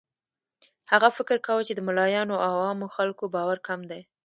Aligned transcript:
هغه 0.91 1.09
فکر 1.17 1.37
کاوه 1.45 1.63
چې 1.67 1.73
د 1.75 1.79
ملایانو 1.87 2.35
او 2.47 2.53
عامو 2.65 2.87
خلکو 2.95 3.23
باور 3.35 3.57
کم 3.67 3.79
دی. 3.89 4.01